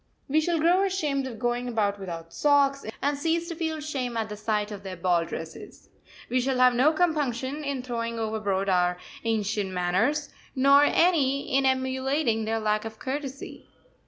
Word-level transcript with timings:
We 0.27 0.41
shall 0.41 0.57
grow 0.59 0.81
ashamed 0.83 1.27
of 1.27 1.37
going 1.37 1.67
about 1.67 1.99
without 1.99 2.33
socks, 2.33 2.83
and 3.03 3.15
cease 3.15 3.47
to 3.49 3.55
feel 3.55 3.79
shame 3.79 4.17
at 4.17 4.29
the 4.29 4.35
sight 4.35 4.71
of 4.71 4.81
their 4.81 4.97
ball 4.97 5.25
dresses. 5.25 5.89
We 6.27 6.41
shall 6.41 6.57
have 6.57 6.73
no 6.73 6.91
compunction 6.91 7.63
in 7.63 7.83
throwing 7.83 8.17
overboard 8.17 8.67
our 8.67 8.97
ancient 9.23 9.69
manners, 9.69 10.29
nor 10.55 10.85
any 10.85 11.55
in 11.55 11.67
emulating 11.67 12.45
their 12.45 12.59
lack 12.59 12.83
of 12.83 12.97
courtesy. 12.97 13.67